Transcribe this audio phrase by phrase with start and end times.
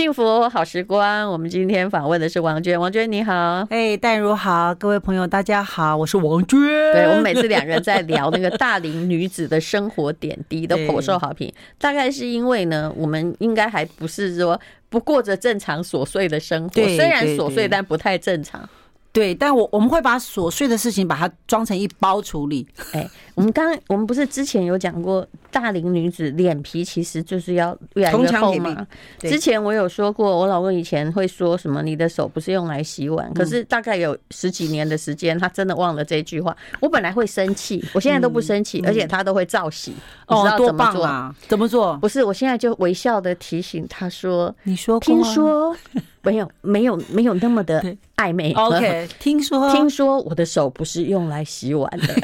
[0.00, 1.30] 幸福好时光。
[1.30, 6.58] 我们今天访问的是王娟，王娟你好，哎，淡如好，各位朋友大家好，我是王娟。
[6.58, 11.52] 对，我们每次两人在聊那个大龄女子的生活点滴，都颇受好评。
[11.76, 14.58] 大概是因为呢，我们应该还不是说
[14.88, 18.66] 不过着正常琐碎的生活，虽然琐碎，但不太正常。
[19.12, 22.66] 对，但我我们会把琐碎的事情把它装成一包处理。
[22.92, 28.86] 哎，我们刚刚我们不是之前有讲过，大龄女子脸皮其实就是要越来越厚嘛？
[29.18, 36.56] 之前我有说过，我老公以前会说什么“你的手不是用来洗碗”，可是大概有十几年的时间，他真的忘了这句话。
[36.80, 39.90] 我本来会生气， 我现在都不生气，而且他都会照洗。
[39.90, 41.34] 你知道怎么做啊？
[41.48, 41.96] 怎么做？
[41.98, 45.76] 不是，我现在就微笑的提醒他说：“你说，听说。”
[46.22, 47.82] 没有，没有，没有那么的
[48.16, 48.52] 暧昧。
[48.52, 52.14] OK， 听说，听说我的手不是用来洗碗的。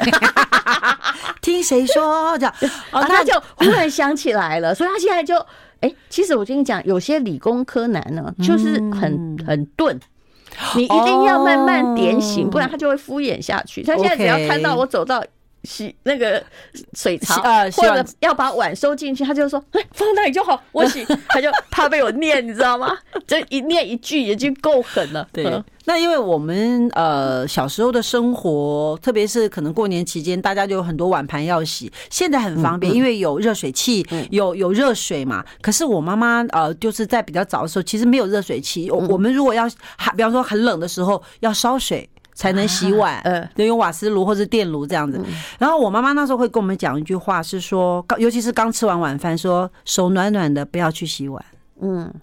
[1.47, 2.37] 听谁说？
[2.37, 2.53] 这样，
[2.91, 5.35] 哦，他就忽然想起来了，所以他现在就，
[5.79, 9.97] 哎，其实我跟你讲，有些理工科男呢，就是很很钝，
[10.75, 13.81] 你一定要慢慢点醒，不然他就会敷衍下去。
[13.81, 15.23] 他现在只要看到我走到。
[15.67, 16.41] 洗那个
[16.93, 22.97] 水槽，或者要把碗收进去，他就说：“哎，放那里就好，我洗。”他就 怕被我念，你知道吗？
[23.27, 25.27] 这一念一句已经够狠了。
[25.33, 31.91] 对，那因为我们呃小时候的生活，特别是可能过年期间，大家就有很多碗盘要洗。
[32.09, 35.43] 现在很方便，因为有热水器，有有热水嘛。
[35.61, 38.89] 可是我妈妈呃，就是在比较早的时候，其实没有热水器。
[38.89, 39.67] 我我们如果要，
[40.15, 42.09] 比方说很冷的时候，要烧水。
[42.37, 45.19] 才能洗碗，呃，就用瓦斯炉或者电炉这样子。
[45.57, 51.43] 然后我妈妈那时候会跟我们讲一句话，是说，尤其是刚吃完晚饭，说手暖暖的，不要去洗碗。
[51.81, 52.13] 嗯，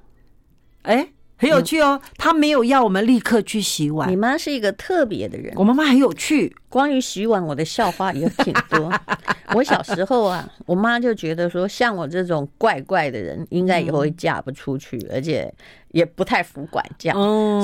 [0.82, 1.04] 哎，
[1.36, 2.00] 很有趣哦。
[2.16, 4.10] 她没有要我们立刻去洗碗。
[4.10, 5.52] 你妈是一个特别的人。
[5.56, 8.92] 我妈妈很有趣，关于洗碗，我的笑话也挺多。
[9.54, 15.52] 我小时候啊，我妈就觉得说，像我这种怪怪的人，应该以后会嫁不出去，而且
[15.92, 17.12] 也不太服管教。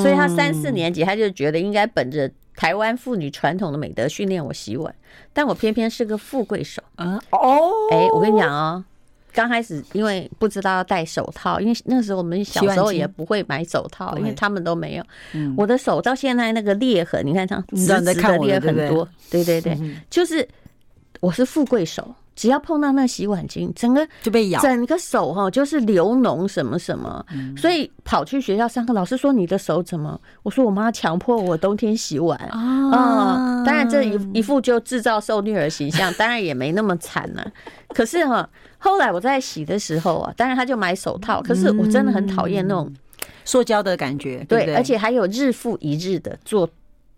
[0.00, 2.30] 所以她三四年级，她就觉得应该本着。
[2.56, 4.94] 台湾妇女传统的美德训练我洗碗，
[5.32, 6.82] 但我偏偏是个富贵手。
[6.96, 8.84] 嗯哦，哎，我跟你讲哦，
[9.32, 15.04] 刚开始因为不知道要戴手套，因为那时候我们小时候也不会买手套，因为他们都没有。
[15.56, 19.08] 我的手到现在那个裂痕，你看它直直的裂很多。
[19.30, 20.46] 对对对，就是
[21.20, 22.14] 我是富贵手。
[22.40, 27.22] 只要碰到那洗碗巾，整个就被咬，整个手哈就是流脓什么什么，
[27.54, 30.18] 所以跑去学校上课，老师说你的手怎么？
[30.42, 33.62] 我说我妈强迫我冬天洗碗啊。
[33.66, 37.46] 当然这一一副就制造受虐儿形象，当然也没那么惨了。
[37.92, 42.90] 可是哈，后来我在洗的时候啊，当然他就买手套，可是我真的很讨厌那种
[43.44, 46.66] 塑胶的感觉，对，而且还有日复一日的做。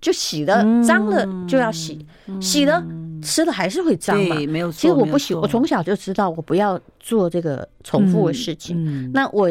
[0.02, 2.04] 就洗了脏了就要洗，
[2.40, 2.84] 洗了
[3.22, 4.34] 吃了还是会脏嘛。
[4.48, 4.80] 没有错。
[4.80, 9.10] 其实我不洗，我从小就知道我不要做这个重复的事情。
[9.14, 9.50] 那我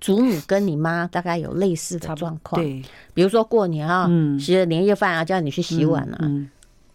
[0.00, 2.60] 祖母跟你妈大概有类似的状况。
[2.60, 2.82] 对，
[3.14, 6.30] 比如说过年啊，洗了年夜饭啊，叫你去洗碗啊。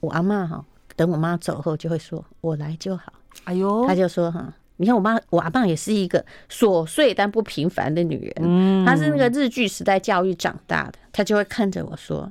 [0.01, 0.63] 我阿妈哈，
[0.97, 3.13] 等我妈走后就会说：“我来就好。”
[3.45, 8.35] 哎呦，她就说哈，你看我妈，我阿爸也是一个琐碎但不平凡的女人。
[8.41, 12.29] 嗯，她是那个日剧时代教育长大的，她就会看着我说。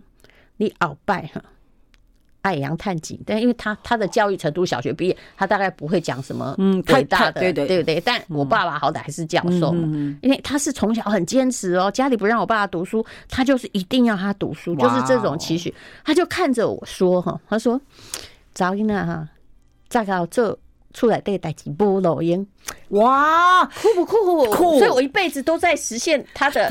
[0.61, 1.43] 你鳌拜哈，
[2.43, 7.99] 爱扬探景，但因为他他的教育程度小学毕业，他大概不会讲什么嗯伟大的，对对对不对？
[7.99, 9.89] 但我爸爸好歹还是教授嘛，
[10.21, 15.75] 因为他是从小很坚持哦，家里不让我爸爸读书，他就是一定要他读书，就是这种期许。
[16.05, 17.81] 他就看着我说哈，他说
[18.53, 19.27] ：“早英娜哈，
[19.89, 20.59] 再搞这。”
[20.93, 22.47] 出来对待几部老鹰，
[22.89, 24.45] 哇，酷不酷？
[24.51, 24.79] 酷！
[24.79, 26.69] 所以我一辈子都在实现他的，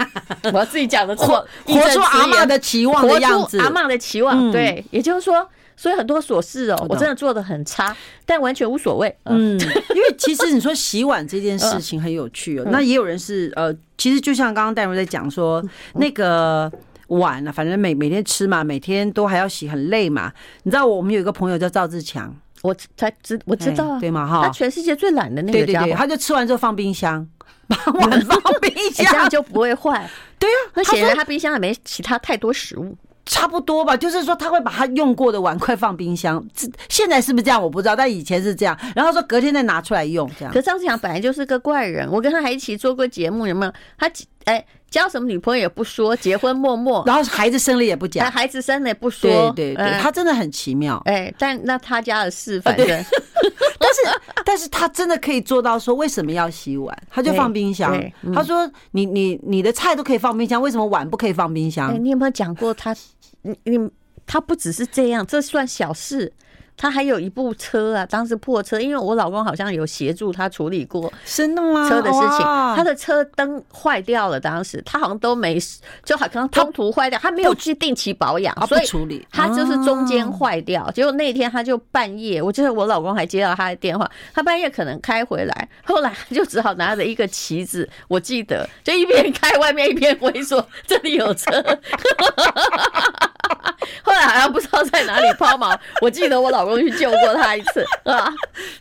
[0.52, 4.52] 我要自己讲的错，活出阿妈的期望的样子，阿妈的期望。
[4.52, 7.96] 对，也就是说，所以很多琐事哦，我真的做的很差，
[8.26, 9.16] 但完全无所谓。
[9.24, 9.58] 嗯，
[9.94, 16.70] 因为其实你说洗碗这件事情很有趣哦，那也有人是呃，其实就像刚刚戴茹在讲说那个
[17.08, 20.30] 碗啊，反正每每天吃嘛，每天都还要洗，很累嘛。
[20.64, 22.36] 你知道我们有一个朋友叫赵志强。
[22.62, 24.26] 我才知我知道啊，对吗？
[24.26, 27.26] 哈，他全世界最懒的那个家伙，对对对，他就吃完之后放冰箱，
[27.68, 30.08] 把碗放冰箱， 这样就不会坏。
[30.38, 33.96] 对啊，那显然他冰箱也没其他太多食物，差不多吧。
[33.96, 37.60] 就是说他会把他用过的碗筷放冰箱，这现在是不是这样？
[37.62, 38.78] 我不知道，但以前是这样。
[38.94, 40.54] 然后说隔天再拿出来用，这样。
[40.54, 43.72] 可张志强本来就是个怪人，我跟他还一起做过节目，有没有？
[43.98, 44.10] 他
[44.44, 44.64] 哎。
[44.92, 51.00] 交什么女朋友也不说，结婚默默，然后孩子生了也不讲，孩子生了也不说，对对对，他真的很奇妙。
[51.06, 52.86] 哎，但那他家的事，反正，
[53.80, 56.96] 但是但是他真的可以做到说，为什么要洗碗？
[57.10, 57.98] 他就放冰箱。
[58.34, 62.94] 他说：“你你你的菜都可以放冰箱，为什么碗不可以放冰箱？”你有没有讲过他？
[63.40, 63.90] 你你
[64.26, 66.30] 他不只是这样，这算小事。
[66.76, 71.88] 他还有一部车啊，当时破车，因为我老公好像有协助他处理过真的吗？
[71.88, 72.38] 车的事情，
[72.76, 75.58] 他的车灯坏掉了，当时他好像都没，
[76.04, 80.90] 就好像中途坏掉，他没有去定期保养，所以处理，他就是中间坏掉。
[80.90, 91.50] 结果那天他就半夜，我记得我老公还接到他的电话，他半夜可能开回来，后来就只好拿着一个旗子，我记得就一边开外面一边挥说这里有车。
[94.02, 98.32] 后来好像不知道在哪里抛锚，我记得我老公去救过他一次 啊。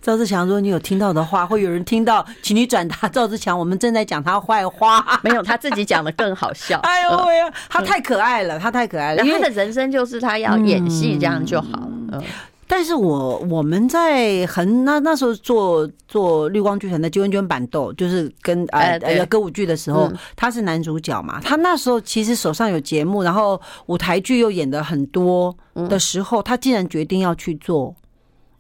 [0.02, 5.04] 赵志强，如果你有听到的话，会有人听到，请你转达赵志强，我们正在讲他坏话。
[5.24, 6.80] 没有，他自己讲的更好笑。
[6.80, 9.24] 哎呦喂呀，他太可爱了，他太可爱了。
[9.24, 11.90] 他的人生就是他要演戏，这样就好了。
[12.14, 12.24] 嗯。
[12.72, 21.42] 但是我我们在很那那时候做做绿光剧团的《金恩娟板豆》，就是跟呃呃歌舞剧的时候，他是男主角嘛。
[21.42, 25.54] 他那时候其实手上有节目，然后舞台剧又演的很多
[25.90, 27.94] 的时候，他竟然决定要去做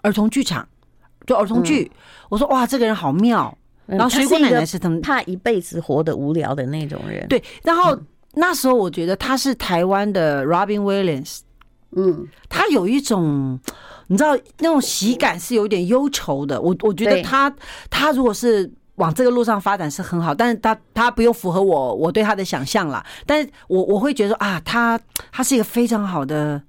[0.02, 0.68] 儿童剧场，
[1.26, 1.90] 就儿童剧。
[2.28, 3.58] 我说哇，这个人好妙。
[3.86, 7.26] 然后水果奶奶是他们怕一辈子活得无聊的那种人。
[7.30, 7.98] 对，然后
[8.34, 11.40] 那时候我觉得他是台湾的 Robin Williams，
[11.96, 13.58] 嗯，他有一种。
[14.12, 17.50] 你知道那种喜感是有点忧愁的，我我觉得他
[17.90, 25.00] 他如果是往这个路上发展是很好，但是他他不用符合我我对他的想象啦，但是我我会觉得说啊，他
[25.32, 26.62] 他是一个非常好的。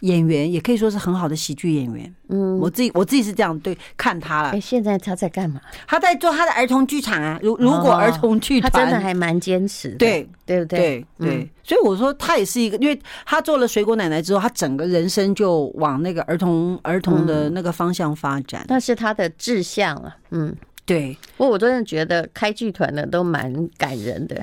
[0.00, 4.50] 演员也可以说是很好的喜剧演员，嗯，我自己我自己是这样对看他了。
[4.50, 5.60] 哎，现在他在干嘛？
[5.86, 7.38] 他在做他的儿童剧场啊。
[7.42, 10.78] 如如果儿童剧团，他真的还蛮坚持的，对对不对？
[11.18, 18.64] 对对，所以我说他也是一个，因为他做了水果奶奶之后，他整个人生就往那个儿童儿童的那个方向发展。
[18.68, 20.54] 那是他的志向啊，嗯。
[20.86, 24.40] 对，不过我真的觉得开剧团的都蛮感人的。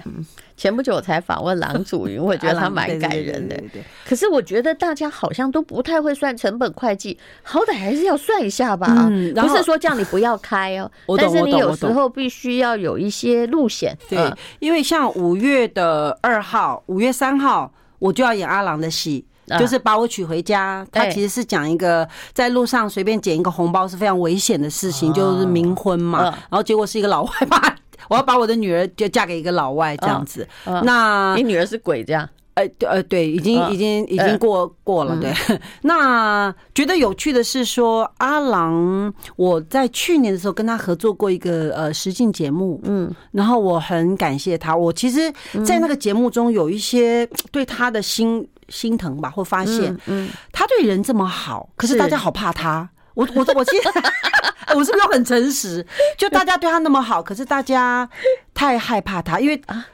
[0.58, 3.58] 前不久我才访问郎祖筠， 我觉得他蛮感人的。
[4.06, 9.10] 可是我觉得大家好像都不太会算成本会计，好歹还是要算一下吧。
[9.36, 13.98] 不是说叫你不要开哦， 但是你有时候必须要有一些路线。
[14.10, 14.20] 对，
[14.60, 19.26] 因为像五月的二号、五月三号，我就要演阿郎的戏。
[19.60, 26.24] 就是把我娶回家，他其实是讲一个在路上随便捡一个红包是非常危险的事情，就是冥婚嘛。
[26.24, 27.76] 然后结果是一个老外把，
[28.10, 30.48] 我要把我的女儿就嫁给一个老外这样子。
[30.66, 32.28] 那你女儿是鬼这样？
[32.56, 35.20] 哎，对，呃，对，已经已经已经过过了。
[35.20, 35.34] 对，
[35.82, 44.76] 那觉得有趣的是说，阿郎，我在去年的时候跟他合作过一个呃实境节目，嗯，然后我很感谢他。
[44.76, 45.34] 我其实，
[45.66, 48.48] 在那个节目中有一些对他的心。
[48.74, 52.90] 心疼吧，或发现，嗯，他对人这么好，可是大家好怕他。
[53.14, 53.90] 我我我其实
[54.76, 55.86] 我是不是很诚实？
[56.18, 58.10] 就大家对他那么好，可是大家
[58.56, 59.86] 太害怕他，因为啊，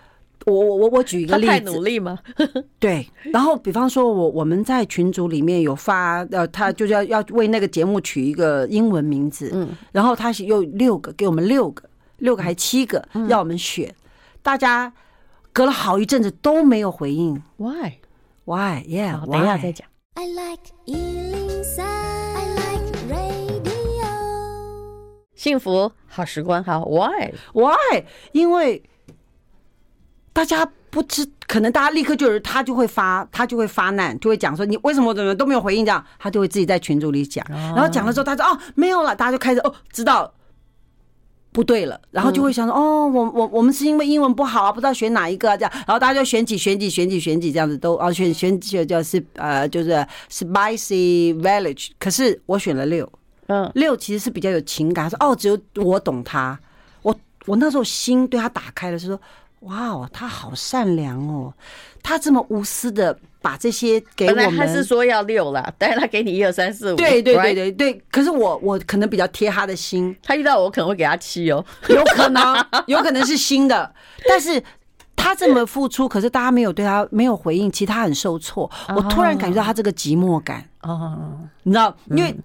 [0.46, 2.18] 我我我我举一个例子，太努力吗？
[2.80, 3.06] 对。
[3.34, 11.84] 然后比方说，我我们在群组里面有发，呃，他就是要要为那个节目取一个英文名字，嗯，然后他是有六个，给我们六个，
[12.20, 13.94] 六个还七个，要我们选。
[14.42, 14.94] 大家
[15.52, 17.42] 隔了好一阵子都没有回应
[18.50, 18.82] ，Why？Why?
[18.88, 19.30] Yeah.
[19.30, 19.88] 等一下再讲。
[20.16, 24.10] I like 103, I like radio.
[25.36, 26.84] 幸福好时光好。
[26.86, 27.32] Why?
[27.54, 28.04] Why?
[28.32, 28.82] 因为
[30.34, 40.34] 大家不知，可能大家立刻就是他就会发，他就会发难，就会讲说你为什么怎么都没有回应这样，他就会自己在群组里讲，然后讲了之后，他说哦没有了，大家就开始哦知道。
[41.52, 53.12] 不对了，然后就会想说，哦，我我我们是因为英文不好啊，不知道选哪一个啊，这样，然后大家就选几选几选几选几这样子都啊选选选就是呃就是 spicy village，可是我选了六，
[53.48, 56.58] 嗯，六其实是比较有情感，说哦只有我懂他，
[57.02, 57.16] 我
[57.48, 59.20] 我那时候心对他打开了，是说
[59.62, 61.54] 哇哦他好善良哦，
[62.02, 63.18] 他这么无私的。
[63.42, 68.04] 把这些给我们，本来他是说要六了，但是他给你一二三四五，对对对对对。
[68.12, 72.44] 可是我我可能比较贴他的心，他遇到我可能会给他七哦， 有可能
[72.88, 73.94] 有可能是新的，
[74.28, 74.62] 但是
[75.16, 78.70] 他这么付出，可是大家没有对他没有回应，其实他很受挫。
[78.90, 82.36] 我突然感觉到他这个寂寞感哦，你知道，因为。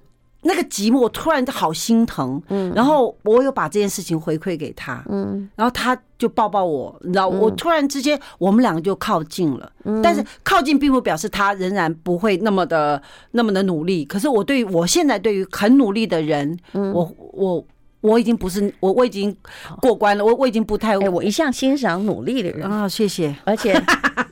[0.46, 17.66] 那个寂寞，我突然好心疼，嗯，然后我有把这件事情回馈给他，嗯，然后他就抱抱我，你知道，我突然之间我们两个就靠近了，嗯，但是靠近并不表示他仍然不会那么的那么的努力，可是我对于我现在对于很努力的人，嗯，我我
[18.02, 19.34] 我已经不是我我已经
[19.80, 22.70] 过关了，我我已经不太，哎，我一向欣赏努力的人。
[22.70, 23.74] 啊，谢谢，而且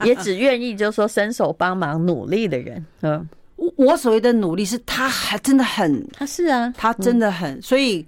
[0.04, 3.26] 也只愿意就是说伸手帮忙努力的人，嗯。
[3.76, 8.04] 我所谓的努力是，他还真的很，他是啊，他真的很，所以，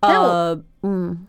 [0.00, 1.26] 呃，嗯，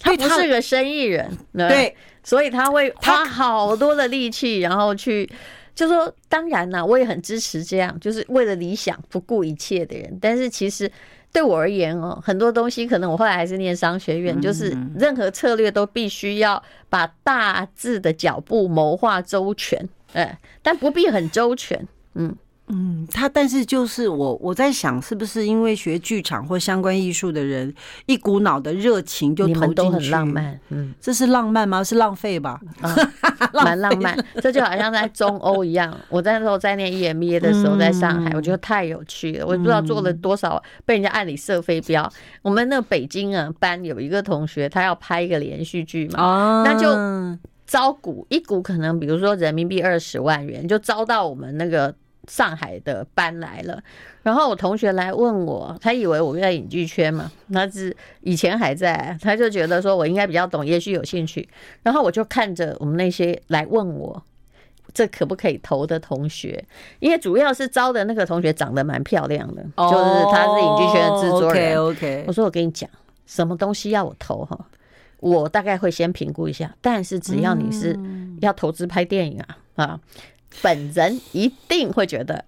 [0.00, 5.26] 他不是个生意人，对，所以他会花好多的力气，然后去
[5.74, 10.18] 就说当然啦，我也很支持这样，就是为了理想不顾一切的人。
[10.20, 10.90] 但是其实
[11.32, 22.34] 对我而言哦，很多东西可能我后来还是念商学院，就是任何策略都必须要把大致的脚步谋划周全，哎，但不必很周全，嗯。
[22.68, 27.72] 嗯，他但是就是我我在想，是不是因为学剧场或相关艺术的人，
[28.06, 31.84] 一股脑的热情就投进去，都很浪漫，嗯，这是浪漫吗？
[31.84, 32.58] 是浪费吧？
[32.80, 32.96] 啊，
[33.52, 34.16] 蛮浪漫。
[34.40, 39.46] 这就好像在中欧一样，我那时候在念 EMBA 的时候，在上海，我觉得太有趣了。
[39.46, 42.10] 我不知道做了多少被人家按理射飞镖。
[42.40, 46.88] 我们那北京啊班有一个同学，他要拍一个连续剧嘛，那就
[47.66, 51.94] 招股一股，可能比如说人民币二十万元，就招到我们那个。
[52.28, 53.82] 上海的班来了，
[54.22, 61.48] 然后我同学来问我，他以为我在影剧圈嘛，他是以前还在，他就觉得说我应该比较懂，也许有兴趣。
[61.82, 64.22] 然后我就看着我们那些来问我
[64.92, 66.64] 这可不可以投的同学，
[67.00, 72.24] 因为主要是招的那个同学长得蛮漂亮的，就是他是影剧圈的制作人 ok。
[72.26, 72.88] 我说我跟你讲，
[73.26, 74.58] 什么东西要我投哈，
[75.18, 77.98] 我大概会先评估一下，但是只要你是
[78.40, 80.00] 要投资拍电影啊啊。
[80.62, 82.44] 本人一定会觉得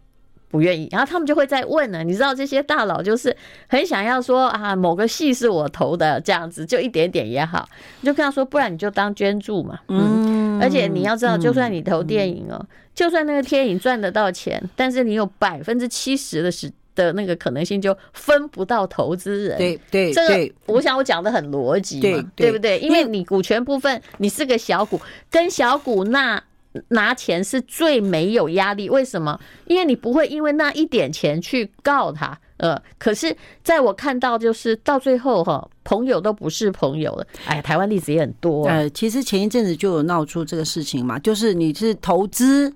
[0.49, 2.05] 不愿意，然后他们就会在问呢。
[2.05, 3.37] 你知道这些大佬就是
[3.67, 7.69] 很想要说啊，某个戏是我投的这样子，就一点点也好，
[8.01, 9.81] 你就跟他说，不然你就当捐助嘛。
[9.89, 19.59] 嗯，而且你要知道，就算你投电影哦，就算那个电影赚得到钱，但是你有百分之七十的时的那个可能性就分不到投资人。
[19.59, 22.79] 对对，这个我想我讲的很逻辑嘛，对不对？
[22.79, 26.43] 因为你股权部分你是个小股，跟小股那。
[26.89, 29.39] 拿钱是最没有压力，为什么？
[29.67, 37.27] 因为你不会因为那一点钱去告他，呃，可是在我看到，就是到最后哈，朋友都不是朋友了。
[37.47, 38.67] 哎，台湾例子也很多。
[38.67, 42.73] 呃，其实前一阵子就有闹出这个事情嘛，就是你是投资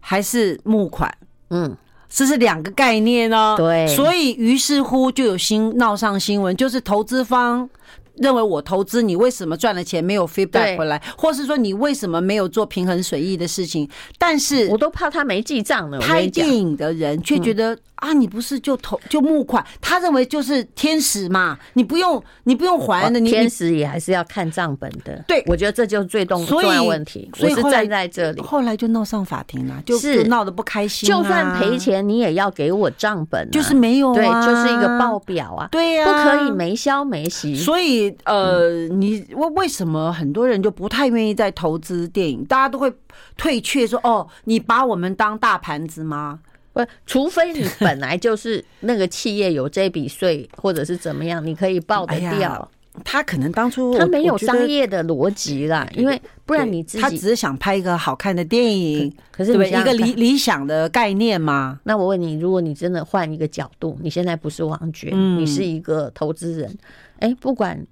[0.00, 1.12] 还是募款，
[1.50, 1.76] 嗯，
[2.08, 3.54] 这是两个概念哦。
[3.56, 7.68] 对，所以于是乎就有新闹上新闻，就是投资方。
[8.18, 13.88] 认为我投资，你为什么赚了钱没有 feedback 回来，或是说你为什么没有做平衡损益的事情？
[14.18, 15.98] 但是我都怕他没记账呢。
[15.98, 23.18] 拍电影的人却觉得啊，你不是就投就募款，他认为就是天使嘛，你不用你不用还的。
[23.18, 25.24] 你天使也还是要看账本的。
[25.26, 27.30] 对，我觉得这就是最重重要问题。
[27.40, 31.08] 我是站在这里，后来就闹上法庭了，就是闹得不开心。
[31.08, 37.56] 就算赔钱，你也要给我账本，就是没有，对，就是一个报表啊，对呀，不可以没消没息。
[37.56, 38.05] 所以。
[38.24, 42.44] 呃，你为为什么很多人就不太愿意再投资电影？
[42.44, 42.92] 大家都会
[43.36, 46.40] 退却说：“哦，你把我们当大盘子吗？”
[46.72, 52.70] 不，除非你本来就是那个企业有这笔税，或者是怎么样，你可以报得掉。
[53.04, 61.78] 他可能当初他没有商业的逻辑啦，因为不然你自己他只是想拍一个好看的电影，可是一个理理想的概念嘛。
[61.84, 66.74] 那我问你，如果你真的换一个角度，你现在不是王爵，你是一个投资人，
[67.20, 67.86] 哎，不管。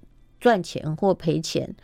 [0.45, 1.75] 赚钱或赔钱，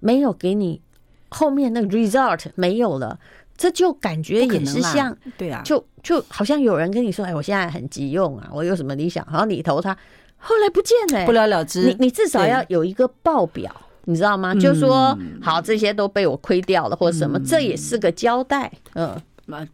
[0.00, 0.82] 没有给你
[1.30, 3.18] 后面那个 result 没有了，
[3.56, 9.96] 这就感觉也是像对啊，就就好像有人跟你说，哎，我现在很急用啊，我有什么理想，然后你投他，
[10.36, 11.80] 后来不见了，不了了之。
[11.86, 13.74] 你你至少要有一个报表，
[14.04, 14.54] 你知道吗？
[14.54, 18.70] 就说好，这些都被我亏掉了，或者什么，这也是个交代。
[18.92, 19.18] 嗯，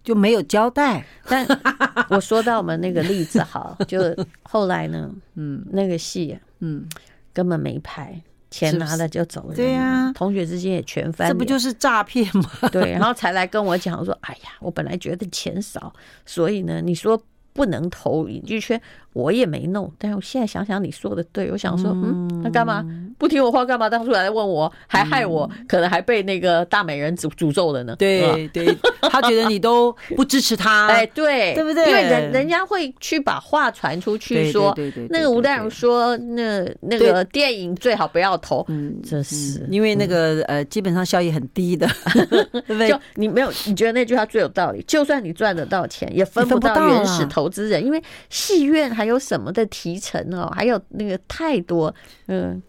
[0.05, 1.05] 就没有交代。
[1.26, 1.45] 但
[2.11, 3.99] 我说到我们那个例子，好，就
[4.45, 6.87] 后来呢，嗯，那个戏，嗯，
[7.33, 8.23] 根本没拍。
[8.57, 12.51] 钱拿了就走了，对呀，同学之间也全翻，这不就是诈骗吗？
[12.73, 15.93] 对，然后才来跟我讲说，哎呀，我本来觉得钱少，
[16.25, 17.21] 所以呢，你说
[17.53, 18.81] 不能投影剧圈。
[19.13, 22.85] 我也没弄，但是我现在想想你说的对，我想说，嗯，那干嘛
[23.19, 23.65] 不听我话？
[23.65, 27.95] 干嘛当初来问我，还害我，可能还被那个大美人诅诅咒了呢？
[27.99, 28.67] 对对，
[29.11, 31.87] 他觉得你都不支持他， 哎，对，对不对？
[31.87, 41.89] 因为人人家会去把话传出去，说，对对对，那个吴淡如说，那那个电影最好不要投，嗯，这是因为那个呃，基本上效益很低的，
[42.53, 42.89] 对不对？
[42.89, 44.83] 就你没有，你觉得那句话最有道理？
[44.87, 48.87] 就算你赚得到钱，也分不到原始投资人，因为戏院。
[48.97, 50.51] 还有什么的提成哦？
[50.55, 51.95] 还有那个太多，
[52.29, 52.63] 嗯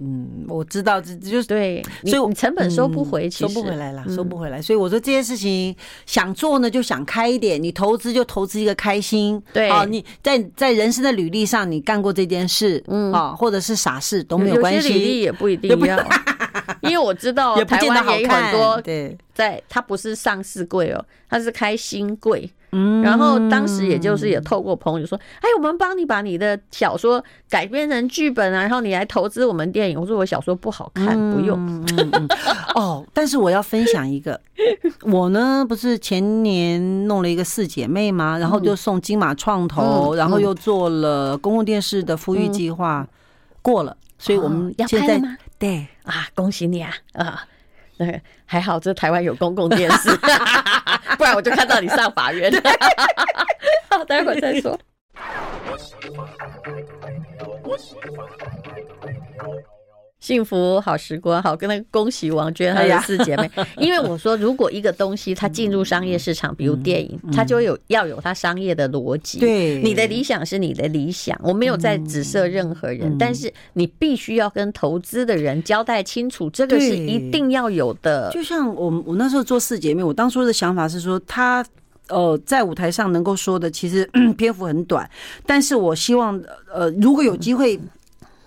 [0.00, 4.60] 嗯，我知道，这就是对，所以我们成本收不回，其实收不回来了，收不回来。
[4.60, 5.74] 所以我说这件事情
[6.06, 7.62] 想做呢，就想开一点。
[7.62, 9.84] 你投资就投资一个开心，对啊。
[9.84, 14.88] 你在在人生的履历上，你干过这件事，嗯啊，或者是傻事都没有关系。
[14.88, 15.98] 履历也不一定要，
[16.82, 22.50] 因为我知道台湾也有很多，对，在它不是上市柜哦，它是开新柜。
[22.72, 29.98] 嗯，然后当时也就是也透过朋友说，哎，我们帮你把你的小说改编成剧本啊，然后你来投资我们电影。
[30.00, 31.58] 我说我小说不好看，不用。
[32.74, 34.40] 哦，但是我要分享一个，
[35.02, 38.36] 我呢不是前年弄了一个四姐妹吗？
[38.38, 43.06] 然后就送金马创投，然后又做了公共电视的富裕计划，
[43.62, 45.36] 过了，所以我们要拍了吗？
[45.58, 47.42] 对啊，恭喜你啊啊！
[48.46, 50.08] 还好这台湾有公共电视，
[51.18, 52.50] 不然我就看到你上法院。
[53.90, 54.78] 好，待会儿再说。
[60.20, 63.48] 幸福好时光，好，跟那个恭喜王娟她的四姐妹。
[63.78, 69.38] 因为我说，如果一个东西它进入商业市场，比如电影，它就有要有它商业的逻辑。
[69.38, 78.28] 对，你的理想是你的理想，我没有在指涉任何人，但是你必须要跟投资的人交代清楚，这个是一定要有的。
[78.32, 81.64] 就像我我那时候做四姐妹，我当初的想法是说，她
[82.08, 84.04] 呃在舞台上能够说的其实
[84.36, 85.08] 篇幅很短，
[85.46, 86.42] 但是我希望
[86.74, 87.78] 呃如果有机会。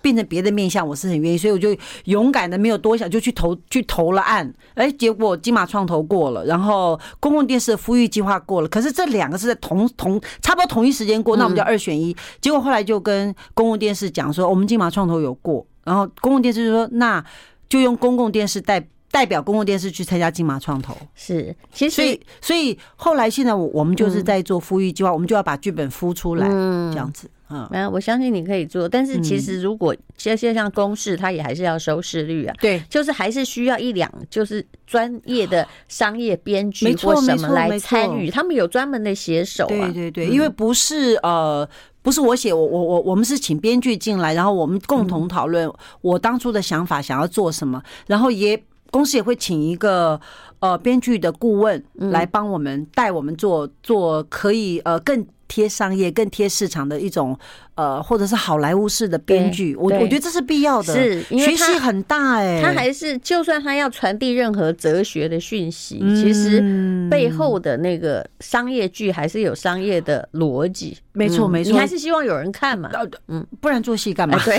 [0.02, 4.52] 变成别的面向，我是很愿意，所以我就勇敢的没有多想，就去投去投了案。
[4.74, 8.68] 哎，结果金马创投过了，然后公共电视的富裕计划过了。
[8.68, 12.14] 可是这两个是在同同差不多同一时间过，那我们就二选一。
[12.40, 17.24] 结果后来就跟公共电视讲说，我们金马创投有过，然后公共电视就说，那
[17.68, 20.96] 就用公共电视代代表公共电视去参加金马创投。
[21.14, 27.30] 是，其实所以所以后来现在我我们就是在做呼吁计划，我们就要把剧本孵出来，这样子。
[27.70, 32.54] 没有，我相信你可以做，但是其实如果现在像公式，它也还是要收视率啊。
[32.60, 39.68] 对，就是还是需要一两，就是专业的商业编剧或什么来参与，他们有专门的写手啊。
[39.68, 41.68] 对对对，因为不是呃，
[42.02, 50.20] 不是我写，我我我我们是请编剧进来，然后我们共同讨论我当初的想法，想要做什么，然后也公司也会请一个
[50.60, 55.26] 呃编剧的顾问来帮我们带我们做做可以呃更。
[55.52, 57.38] 贴商业更贴市场的一种，
[57.74, 62.62] 呃，或者是好莱坞式的编剧，我我觉得这是必要的，是学习很大哎、欸。
[62.62, 70.96] 他还是就算他要传递任何哲学的讯息，其实背后的那个商业剧还是有商业的逻辑。
[71.12, 72.88] 没错没错，你还是希望有人看嘛？
[73.28, 74.42] 嗯，不然做戏干嘛？
[74.46, 74.58] 对，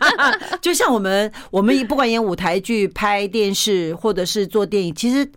[0.62, 5.30] 就像我们我们不管演舞台剧、拍电视，或者是做电影，其实。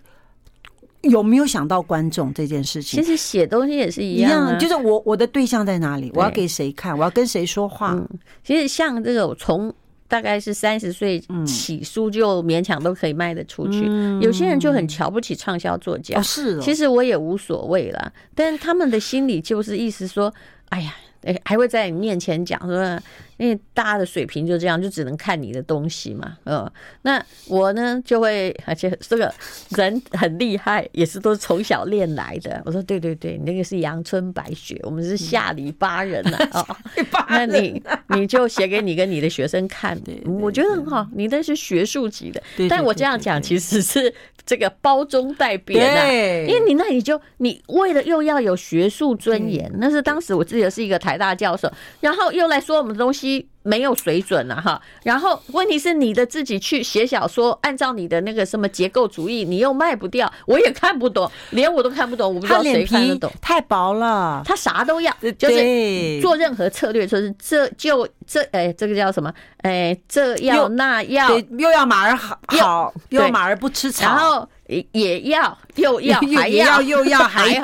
[1.09, 3.01] 有没有想到观众这件事情？
[3.01, 6.11] 其实写东西也是一样，啊，就是我我的对象在哪里？
[6.13, 6.97] 我要给谁看？
[6.97, 7.93] 我要跟谁说话？
[7.93, 8.07] 嗯，
[8.43, 9.73] 其实像这个，从
[10.07, 13.85] 大概是三十岁起，书就勉强都可以卖得出去。
[14.21, 16.59] 有些人就很瞧不起畅销作家，是。
[16.61, 20.33] 其实我也无所谓了，但是他们的心里就是意思说，
[20.69, 20.95] 哎呀。
[21.21, 22.99] 哎，还会在你面前讲说，
[23.37, 26.37] 因为大家的水平就这样，就只能看你的东西嘛。
[26.45, 26.69] 嗯，
[27.01, 29.33] 那我呢就会，而且这个
[29.71, 32.61] 人很厉害，也是都是从小练来的。
[32.65, 36.37] 我说对对对，你那个是阳春白雪，我们是下里巴人 呐。
[36.53, 36.65] 哦，
[37.29, 39.99] 那你你就写给你跟你的学生看，
[40.41, 41.07] 我觉得很好。
[41.13, 44.13] 你那是学术级的，但我这样讲其实是。
[44.47, 46.05] 这个包中带扁啊，
[46.47, 51.67] 因为你那里就你为了又要有学术尊严，那是当时我记得是一个台大教授，
[51.99, 53.24] 然后又来说我们的东西。
[53.25, 63.31] 西没有水准了哈，然后问题是你的自己去写小说，按照你的那个什么结构主义，你又卖不掉，我也看不懂，连我都看不懂，我不知道谁看得懂。
[63.41, 69.33] 太薄了，他啥都要，就是做任何策略，就是这就这，哎，这个叫什么？
[69.63, 74.47] 哎，这要那要，又要马儿好，好又要马儿不吃草，然后
[74.91, 77.63] 也要又要 还要又要 还要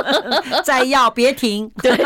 [0.62, 1.70] 再要别停。
[1.82, 1.98] 对，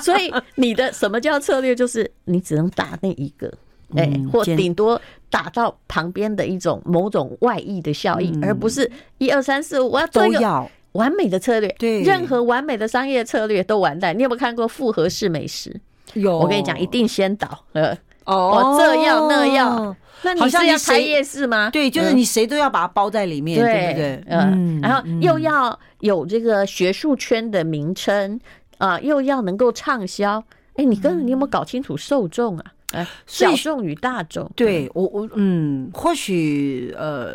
[0.00, 1.76] 所以你的什么叫策略？
[1.76, 2.05] 就是。
[2.24, 3.52] 你只能打那一个，
[3.94, 11.68] 哎，或顶多打到旁边的一种某种外溢的效应，而不是一二三四五，我要做一个完美的策略。
[11.78, 14.16] 对，任何完美的商业策略都完蛋。
[14.16, 15.78] 你有没有看过复合式美食？
[16.14, 17.64] 有，我跟你讲，一定先倒。
[17.72, 21.68] 呃，哦，这样那样，那你是要开夜市吗？
[21.70, 24.24] 对，就是你谁都要把它包在里面，对不对？
[24.28, 28.40] 嗯，然后又要有这个学术圈的名称
[28.78, 30.42] 啊，又要能够畅销。
[30.76, 32.72] 哎，你跟你有没有搞清楚受众啊？
[32.92, 37.34] 哎，小众与大众，对我我嗯，或许呃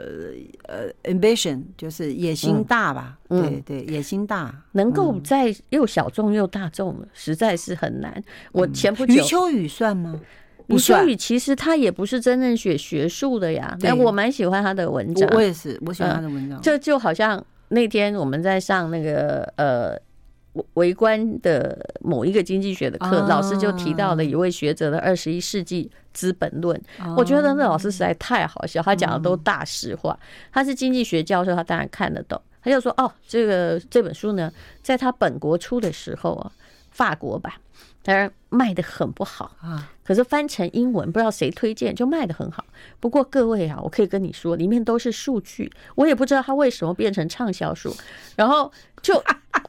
[0.63, 3.17] 呃，ambition 就是野心大吧？
[3.27, 8.23] 对对，野心大，能够在又小众又大众，实在是很难。
[8.53, 10.17] 我前不久余秋雨算吗？
[10.67, 15.29] 余秋雨其实他也不是真正学学术的呀，但我蛮喜欢他的文章。
[15.33, 16.61] 我也是，我喜欢他的文章。
[16.61, 19.99] 这就好像那天我们在上那个呃。
[20.73, 26.79] 微观的某一个经济学的课，老师就提到了一位学者的《二十一世纪资本论》。
[27.15, 30.17] 我觉得那老师实在太好笑，他讲的都大实话。
[30.51, 32.41] 他是经济学教授，他当然看得懂。
[32.63, 34.51] 他就说哦，这个这本书呢，
[34.83, 36.51] 在他本国出的时候啊，
[36.91, 37.51] 法国版，
[38.03, 39.89] 当然卖的很不好啊。
[40.03, 42.65] 可是翻成英文，不知道谁推荐，就卖的很好。
[42.99, 47.95] 不过各位啊，我可以跟你说，里面都是数据，我也不知道它为什么变成畅销书，
[48.35, 49.21] 然后就。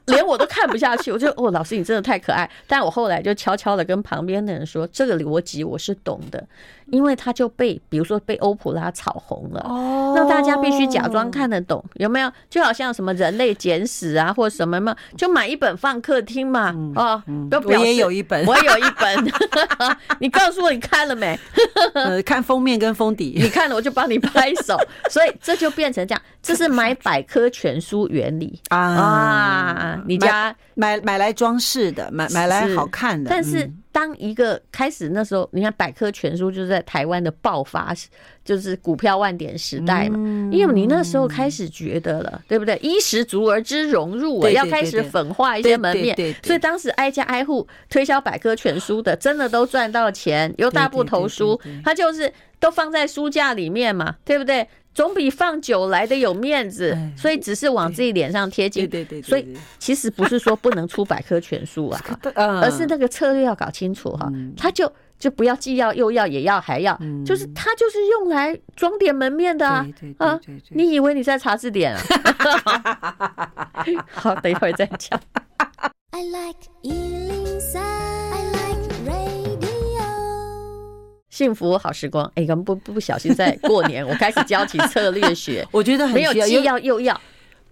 [0.06, 2.48] 连我都看不下去，我就 哦，老师你真的太可爱。
[2.66, 6.44] 但我后来就悄悄的跟旁边的人说，这个逻辑我是懂的，
[6.92, 12.30] 因为他就被比如说被欧普拉炒红了，哦，那大家必须假装看得懂，有没有？
[12.50, 19.32] 就好像什么人类简史啊，或者什么嘛，就买一本放客厅嘛，哦，都表示我也有一本，我也有一本，
[20.20, 21.38] 你告诉我你看了没？
[21.94, 24.76] 呃，看封面跟封底， 你看了我就帮你拍手，
[25.08, 28.60] 所以这就变成这样，这是买百科全书原理。
[28.68, 28.78] 啊。
[28.78, 33.30] 啊你家买买来装饰的，买买来好看的。
[33.30, 37.94] 但是当一个开始那时候，你看百科全书就是在台湾的爆发，
[38.42, 40.16] 就是股票万点时代嘛。
[40.50, 42.76] 因为你那时候开始觉得了，对不对？
[42.78, 46.16] 衣食足而知荣辱，要开始粉化一些门面。
[46.42, 50.52] 所以当时挨家挨户推销百科全书的，真的都赚到钱。
[50.56, 54.66] 有大部头书，它就是都放在书架里面嘛，对不对？
[54.94, 58.88] 总比放久来的有面子，所以只是往自己脸上贴金。
[58.88, 62.00] 对对对，所以其实不是说不能出百科全书啊，
[62.34, 64.30] 而是那个策略要搞清楚哈。
[64.56, 69.86] 他就就不要既要又要也要还要，就是他就是用来装点门面的啊
[70.18, 70.38] 啊！
[70.70, 72.02] 你以为你在查字典啊？
[74.12, 75.18] 好，等一会儿再讲。
[76.10, 76.58] I like
[81.32, 87.18] 幸福好时光，哎，刚不不小心在过年， 我开始教起策略学， 我觉得很没有既要又要。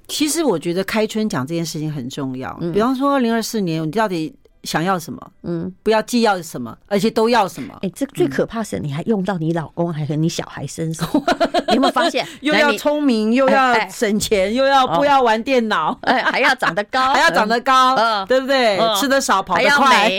[0.08, 2.50] 其实我觉得开春讲这件事情很重要。
[2.72, 5.20] 比方说，二零二四年你到底想要什么？
[5.42, 7.76] 嗯，不要既要什么，而且都要什么？
[7.82, 11.06] 哎，这最可怕是你还用到你老公还和你小孩身上，
[11.68, 12.26] 你有没有发现？
[12.40, 18.78] 又要聪明，又要省钱，又要不要玩电脑，哎，还要长得高，还要长得高，对不对？
[18.98, 20.18] 吃得少，跑得快。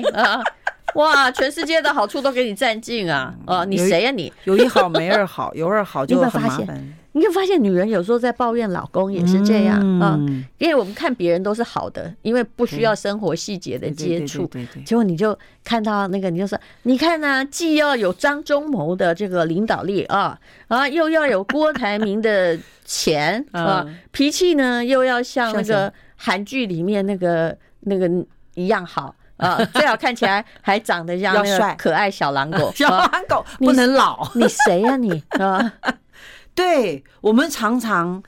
[0.95, 3.33] 哇，全世界的好处都给你占尽啊！
[3.45, 4.31] 哦，你谁呀你？
[4.43, 6.93] 有一好没二好， 有二好就很麻烦。
[7.13, 10.17] 你会发现，女人有时候在抱怨老公也是这样啊，
[10.57, 14.49] 因为我们看别人都是好的，因为不需要生活细节的接触。
[14.85, 28.09] 结果你就看到那个，你就说，你看呢，既要有张忠谋的这个领导力啊啊，又要有郭台铭的钱 啊，脾气呢又要像那个韩剧里面那个那个
[28.55, 29.13] 一样好。
[29.41, 34.25] 啊，最好看起来还长得像那个可爱小狼狗， 小狼狗不能老。
[34.35, 35.21] 你谁呀你？
[35.31, 35.73] 啊，
[36.55, 38.21] 对，我们常常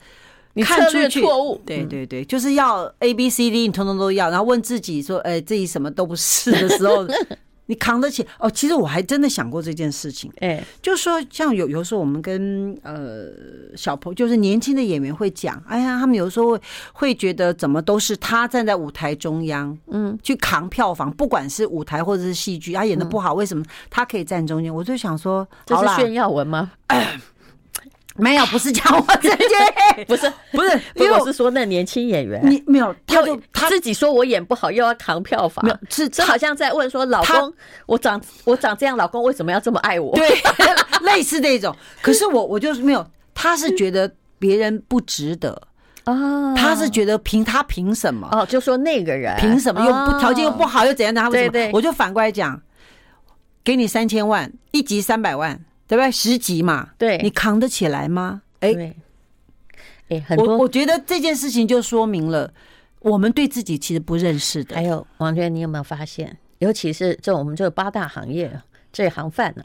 [0.54, 1.62] 你看出去错误。
[1.64, 7.06] 对对对，就是要 A B C D，你通通都要，然后问自己说，哎，自己什么都不是的时候。
[7.66, 8.50] 你扛得起哦？
[8.50, 13.30] 其实我还真的想过这件事情，哎，就是说像有有时候我们跟呃
[13.76, 16.60] 小朋友，就是年轻的演员会讲，哎呀，他们有时候会
[16.92, 24.74] 会觉得怎么都是他站在舞台中央，嗯，去扛票房，不管是舞台或者是戏剧，他演的不好，为什么他可以站中间？
[24.74, 26.72] 我就想说，这是炫耀文吗？
[28.16, 37.52] 没有，不是讲我自己， 不是不是， 因为我是说那年轻演员，你没有，他就他自己说我演不好，又要扛票房，是这好像在问说，老公，
[37.86, 40.14] 我长我长这样，老公为什么要这么爱我？
[40.16, 40.28] 对，
[41.02, 41.74] 类似那种。
[42.00, 45.60] 可是我我就是没有，他是觉得别人不值得
[46.04, 48.28] 啊，他是觉得凭他凭什么？
[48.30, 51.20] 哦，就说那个人凭什么又不条件又不好又怎样的？
[51.20, 51.70] 他为什么？
[51.72, 52.60] 我就反过来讲，
[53.64, 55.58] 给你三千万，一集三百万。
[55.86, 56.10] 对不对？
[56.10, 58.42] 十级嘛，对，你扛得起来吗？
[58.60, 58.94] 哎，
[60.08, 62.52] 哎，很多，我我觉得这件事情就说明了
[63.00, 64.74] 我们对自己其实不认识的。
[64.76, 66.36] 还有王娟，你有没有发现？
[66.58, 68.60] 尤其是这我们这八大行业
[68.92, 69.64] 这行饭呢，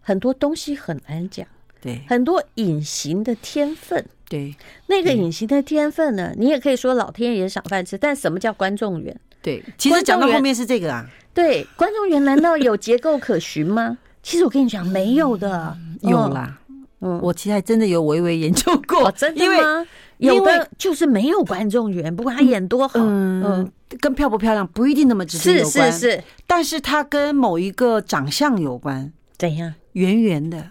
[0.00, 1.46] 很多东西很难讲。
[1.80, 4.04] 对，很多隐形的天分。
[4.28, 4.54] 对，
[4.86, 7.98] 那个隐形的天分呢，你也可以说老天爷赏饭吃。
[7.98, 9.14] 但什么叫观众缘？
[9.42, 11.06] 对，其实讲到后面是这个啊。
[11.34, 13.98] 对，观众缘难道有结构可循吗？
[14.22, 16.58] 其实我跟你讲，没有的，有啦。
[17.00, 19.84] 嗯，我其实还真的有微微研究过，真的吗？
[20.18, 29.74] 有的就是没有观众缘，不管他演多好，嗯，跟漂不漂亮不一定那么直接有关，是是是，但是他跟某一个长相有关，怎样？
[29.94, 30.64] 圆圆的，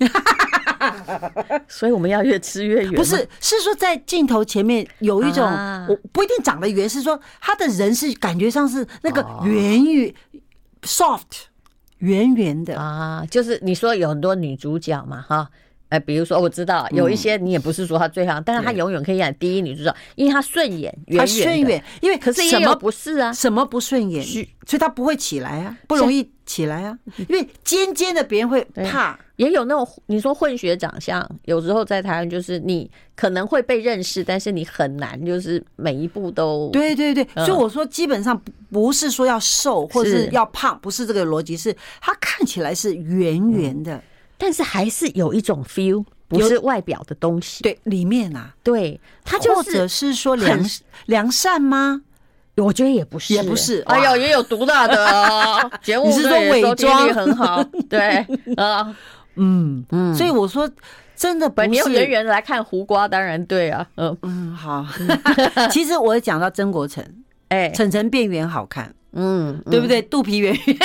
[1.66, 2.92] 所以我们要越吃越圆。
[2.92, 5.42] 不是，是说在镜头前面有一种，
[5.88, 10.14] 我不一定长得圆，是说他的人是感觉上是那个圆圆
[10.82, 11.48] soft。
[12.00, 12.76] 圆圆的。
[12.76, 15.48] 啊，就是你说有很多女主角嘛，哈，
[15.88, 29.18] 哎，比如说我知道有一些你也不是说她最好，但是她永远可以演第一女主角，因为她顺眼，她顺眼，因为可是什么不是啊，什么不顺眼，所以她不会起来啊，不容易起来啊， 因为尖尖的别人会怕。
[29.36, 36.68] 也有那种你说混血长相，有时候在台湾就是你可能会被认识，但是你很难就是每一步都。
[36.70, 38.38] 对对对，所以我说基本上
[38.70, 44.02] 不是说要瘦或者是要胖，不是这个逻辑，是它看起来是圆圆的，
[44.36, 47.62] 但是还是有一种 feel，不是外表的东西。
[47.62, 50.60] 对，里面啊，对，它就是或者是说良
[51.06, 52.02] 良善吗？
[52.60, 53.80] 我觉得也不是，也不是。
[53.86, 57.62] 哎呦，也有毒辣的 节目，你是说伪装很好？
[57.88, 58.24] 对
[58.56, 58.94] 啊。
[59.36, 60.68] 嗯嗯，所以我说，
[61.16, 63.86] 真的不是，你用圆圆的来看胡瓜，当然对啊。
[63.96, 64.84] 嗯嗯，好。
[65.70, 67.02] 其实我讲到曾国成，
[67.48, 70.02] 哎，晨晨变圆好看，嗯，对不对？
[70.02, 70.76] 肚皮圆圆，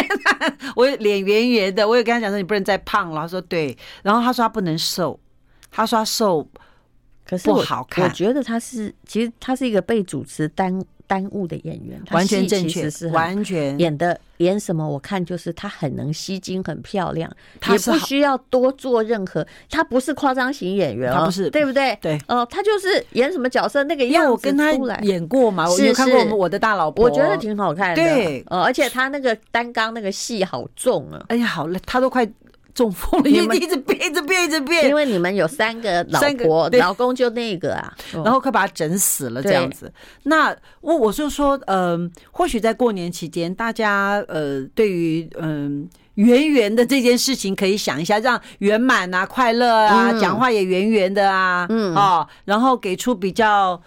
[0.76, 3.22] 我脸圆圆的，我也跟他讲说，你不能再胖了。
[3.22, 5.20] 他说对，然后他说他不能瘦，
[5.72, 6.48] 他说他瘦
[7.28, 8.06] 可是不好看。
[8.06, 14.88] 我觉得他是，其实他是一个被主持耽耽误的演员，完全正确，是完全演的演什么？
[14.88, 17.32] 我看就是他很能吸睛，很漂亮，
[17.70, 19.46] 也不需要多做任何。
[19.70, 21.98] 他不是夸张型演员，他不是，对不对？
[22.02, 24.16] 对，哦，他就是演什么角色那个样子。
[24.16, 27.96] 因为我跟他演过嘛，我有看过我的大老婆，我觉得挺好看的。
[27.96, 31.24] 对，而且他那个单纲那个戏好重啊！
[31.30, 32.28] 哎呀，好累，他都快。
[32.76, 34.90] 中风了，因为一直变，一直变，一直变。
[34.90, 39.92] 因为你们有三个老婆，老公就那个啊，然后快把他整死了这样子。
[40.24, 53.82] 那我我就说，嗯，或许在过年期间，大家呃，对于嗯圆圆的这件事情，可以想一下，让圆满啊、快乐啊，讲话也圆圆的啊，嗯哦，然后给出比较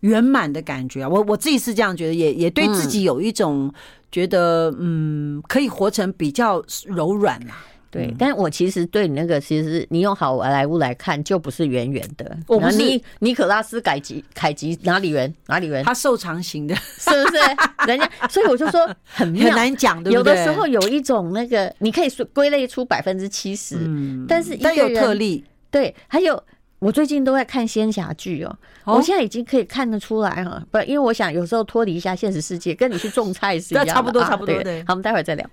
[0.00, 1.08] 圆满的感觉啊。
[1.08, 3.74] 我我自己是这样觉得，也也对自己有一种
[4.12, 7.66] 觉得，嗯，可以活成比较柔软啊。
[7.94, 12.36] 对，但我其实对你那个，其实你用好莱坞来看，就不是圆圆的。
[12.48, 15.84] 我不是尼尼可拉斯凯吉凯吉哪里圆哪里圆？
[15.84, 17.36] 他瘦长型的，是不是？
[17.86, 20.32] 人家所以我就说很很难讲，对不对？
[20.34, 23.78] 有的时候有一种那个，你可以说归类出百分之七十，
[24.26, 25.44] 但是但有特例。
[25.70, 26.40] 对，还有
[26.84, 34.62] 我最近都在看仙侠剧哦，我现在已经可以看得出来哈，不，因为我想有时候脱离一下现实世界，跟你去种菜是一样的， 差不多差不多。
[34.62, 35.48] 对，好，我们待会儿再聊。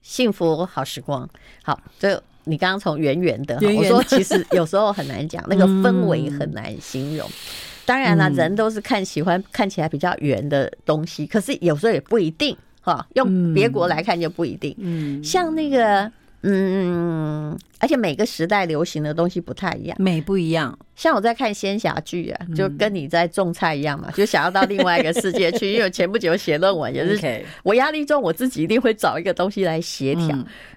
[0.00, 1.28] 幸福好时光，
[1.64, 2.08] 好，就
[2.44, 7.28] 你刚刚从圆圆的，我说其实 有时候很难讲，那个氛围很难形容。
[7.84, 13.06] 当然了，人都是看喜欢看起来比较圆的东西，可是有时候也不一定哈。
[13.14, 16.10] 用别国来看就不一定，嗯，像那个。
[16.48, 20.78] 嗯，而且每个时代流行的东西不太一样，美不一样。
[20.94, 25.66] 像我在看仙侠剧啊，就跟你在种菜一样嘛，就想要到另外一个世界去。
[25.72, 30.28] 因为我前不久写论文，也是我压力重，我自己一定会找一个东西来协调。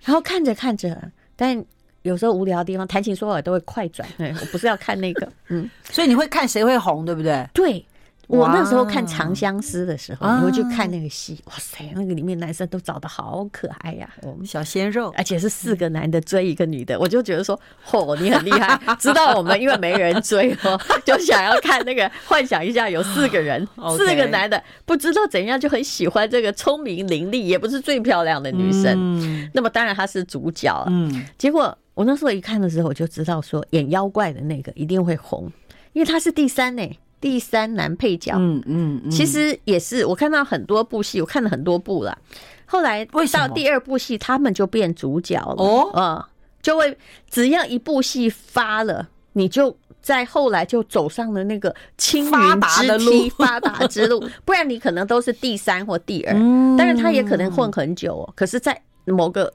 [0.04, 1.63] 然后看着看着，但
[2.02, 4.08] 有时候无聊的地方，谈情说爱都会快转。
[4.17, 7.48] 对我不是要看那个，嗯，所以你会看谁会红，对不对？
[7.54, 7.86] 对。
[8.30, 35.52] 我那时候看《长相思》的时候，你会去看那个戏，哇塞，那个里面男生都长得好可爱呀，我们小鲜肉，而且是四个男的追一个女的，我就觉得说，嚯，你很厉害，知道我们因为没人追哦， 就想要看那个，幻想一下有四个人， 四个男的，不知道怎样就很喜欢这个聪明伶俐，也不是最漂亮的女生，那么当然她是主角，嗯，结果我那时候一看的时候，我就知道说演妖怪的那个一定会红，
[35.94, 36.88] 因为她是第三呢。
[37.21, 42.17] 第三男配角，嗯嗯，其实也是我看到很多部戏，我看了很多部了。
[42.65, 45.55] 后来到第二部戏，他们就变主角了。
[45.58, 46.23] 哦，嗯，
[46.62, 46.97] 就会
[47.29, 56.34] 只要一部戏发了，你就在后来就走上了那个青云之梯发达之路， 不然你可能都是第三或第二，
[56.77, 58.34] 当然他也可能混很久哦。
[58.36, 59.51] 可是，在某个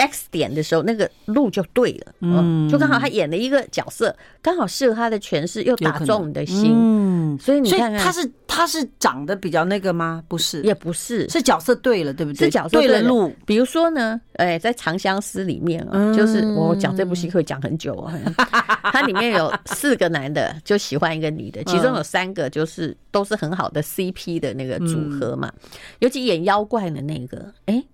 [0.00, 10.22] X 点的时候，那个路就对了，嗯，就刚好他演了一个角色，刚好适合他的诠释，又打中你的心，嗯，所以你看，他是他是长得比较那个吗？
[10.26, 12.46] 不是，也不是，是角色对了，对不对？
[12.46, 13.02] 是角色对了。
[13.02, 13.30] 路。
[13.44, 18.12] 比如说呢，哎，在《长相思》里面啊，就是我讲这部戏可以讲很久啊，
[18.92, 25.52] 它里面有四个男的就喜欢一个女的，其中有三个就是都是很好的 CP 的那个组合嘛，
[25.98, 27.84] 尤其演妖怪的那个，哎。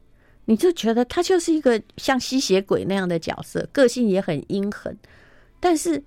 [0.47, 4.97] 你就觉得他就是一个像吸血鬼那样的角色，个性也很阴狠，
[5.61, 6.03] 但是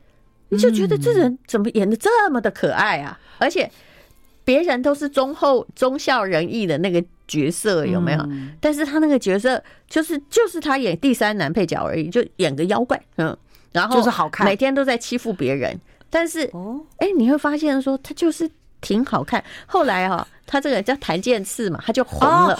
[0.50, 3.20] 你就觉得这人怎么演的这么的可爱啊？
[3.38, 3.70] 而且
[4.44, 8.30] 别人都是忠厚忠孝仁义的那个角色，有没有？
[8.60, 13.38] 但是他那个角色就是就是他演第三男配角而已，就演个妖怪，嗯，
[13.72, 18.50] 然后就是好看，每天都在欺负别人，但是哦，哎，你会发现说他就是
[18.82, 19.44] 挺好看。
[19.68, 22.58] 后来哈，他这个叫檀健次嘛，他就红了。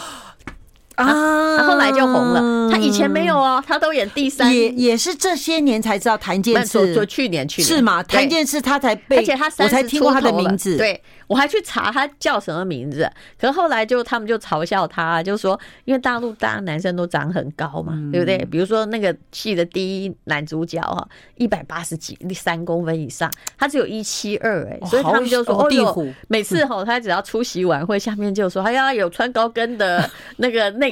[1.04, 2.70] 啊，他后来就红了。
[2.72, 8.04] 他以前没有哦，他都演第三，也也是这些年才知道檀健次，说去年去年是吗？
[8.04, 11.02] 檀健次他才被，而且他我才听过他的名字，对。
[11.30, 13.08] 我还去查他叫什么名字，
[13.40, 18.40] 可是后来就他们就嘲笑他，就说因为大陆大家男生都长很高嘛，对不对？
[18.50, 30.92] 比如说那个戏的第一男主角哈，一百八十几三公分以上，他只有一七二哎，所以他们就说哦哟，每次哈他只要出席晚会，下面就说哎呀有穿高跟的 那个 内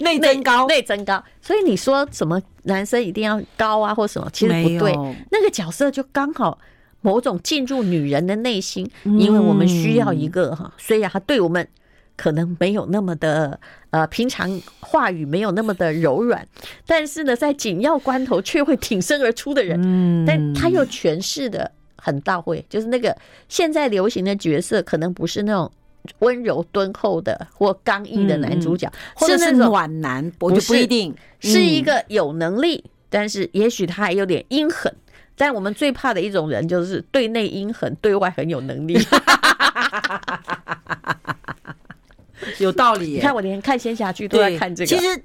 [0.00, 0.68] 内增高。
[0.68, 4.92] 内增高，所以你说什么男生一定要高啊或什么，其实不对，
[5.32, 6.56] 那个角色就刚好。
[7.00, 11.66] 某种进入女人的内心，因为我们需要一个哈，虽然他对我们
[12.16, 13.58] 可能没有那么的
[13.90, 16.46] 呃，平常话语没有那么的柔软，
[16.86, 23.16] 但是呢，在紧要关头却会挺身而出的人，但他又诠释的很到位，就是那个
[23.48, 25.70] 现在流行的角色，可能不是那种
[26.18, 31.14] 温柔敦厚的或刚毅的男主角，或者是暖男，我就不一定。
[31.40, 34.94] 是一个有能力，但是也许他还有点阴狠。
[35.36, 38.98] 但我们最怕的一种人，就是对内阴狠，对外很有能力。
[42.58, 43.12] 有道理。
[43.12, 44.86] 你看，我连看仙侠剧都在看这个。
[44.86, 45.22] 其实，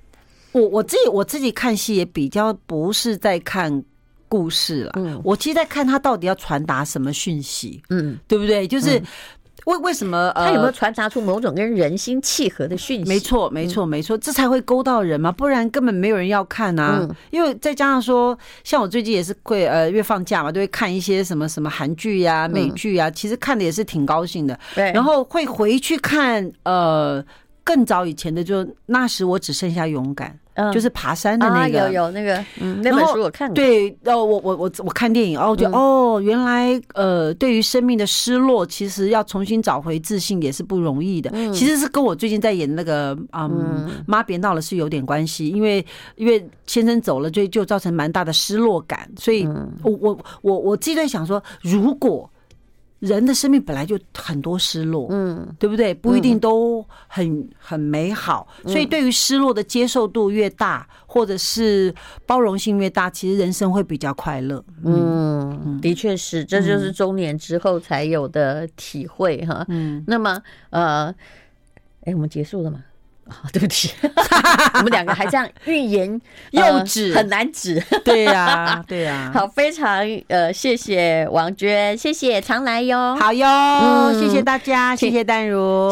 [0.52, 3.84] 我我自己我自己看戏也比较不是在看
[4.28, 4.92] 故事了。
[4.96, 7.82] 嗯，我其实在看他到底要传达什么讯息。
[7.90, 8.68] 嗯，对不对？
[8.68, 9.02] 就是。
[9.66, 10.32] 为为什么？
[10.36, 13.10] 他有没有传达出某种跟人心契合的讯息？
[13.10, 17.08] 没错，没错，没错，这才会勾到人嘛，不然根本没有人要看啊。
[17.32, 24.58] 因为再加上说，像我最近也是会呃，因为放假嘛，都会看一些什么什么韩剧呀、美剧呀，其实看的也是挺高兴的。
[24.76, 27.24] 对，然后会回去看呃
[27.64, 30.40] 更早以前的，就那时我只剩下勇敢。
[30.74, 33.56] 就是爬山的那个，有有那个，嗯，那本书我看过。
[33.56, 41.30] 对，哦，我我我我看电影哦，就哦，原来呃，对于生命的失落，其实要重新找回自信也是不容易的。
[41.52, 49.48] 其实是跟我最近在演那个嗯，妈别闹了是有点关系，因为因为先生走了，就就造成蛮大的失落感，所以
[49.84, 52.30] 我我我我自己在想说，如果。
[53.06, 55.94] 人的生命本来就很多失落，嗯，对不对？
[55.94, 61.94] 不一定都很很美好，所以对于失落的接受度越大，或者是
[62.26, 64.64] 包容性越大，其实人生会比较快乐。
[64.84, 69.64] 嗯，的确是，这就是中年之后才有的体会哈。
[69.70, 70.42] 嗯，那么
[70.72, 71.14] 呃，
[72.06, 72.84] 哎，我们结束了吗？
[73.28, 73.92] 啊，对不起，
[74.76, 76.20] 我们两个还这样欲言
[76.52, 77.82] 又止，很难止。
[78.06, 79.32] 对呀，对呀。
[79.34, 85.92] 好，非常呃，谢谢王娟，谢谢常来哟，好哟，谢谢大家，谢谢淡如。